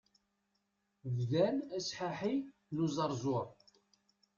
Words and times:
Bdan 1.15 1.57
asḥaḥi 1.77 2.35
n 2.73 2.77
uẓerẓur. 2.83 3.45